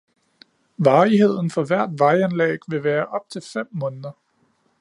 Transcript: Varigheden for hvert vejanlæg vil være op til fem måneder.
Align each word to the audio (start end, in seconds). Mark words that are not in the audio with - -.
Varigheden 0.77 1.47
for 1.51 1.63
hvert 1.63 1.89
vejanlæg 1.97 2.57
vil 2.67 2.83
være 2.83 3.05
op 3.05 3.29
til 3.29 3.41
fem 3.53 3.67
måneder. 3.71 4.11